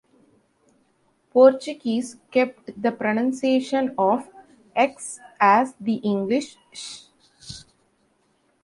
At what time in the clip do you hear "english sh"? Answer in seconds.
5.97-7.01